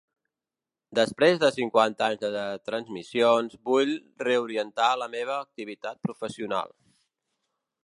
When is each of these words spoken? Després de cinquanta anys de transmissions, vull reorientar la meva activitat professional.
Després 0.99 1.35
de 1.43 1.49
cinquanta 1.57 2.05
anys 2.07 2.21
de 2.37 2.41
transmissions, 2.69 3.59
vull 3.71 3.93
reorientar 4.29 4.89
la 5.03 5.11
meva 5.19 5.39
activitat 5.45 6.03
professional. 6.09 6.77